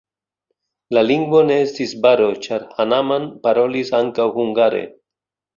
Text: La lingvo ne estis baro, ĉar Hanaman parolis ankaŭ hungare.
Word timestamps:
La 0.97 1.03
lingvo 1.09 1.41
ne 1.49 1.57
estis 1.65 1.93
baro, 2.07 2.31
ĉar 2.47 2.65
Hanaman 2.79 3.31
parolis 3.45 3.93
ankaŭ 4.03 4.29
hungare. 4.43 4.85